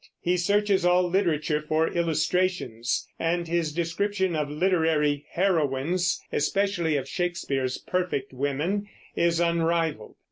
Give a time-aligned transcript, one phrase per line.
[0.19, 7.77] He searches all literature for illustrations, and his description of literary heroines, especially of Shakespeare's
[7.77, 10.15] perfect women, is unrivaled.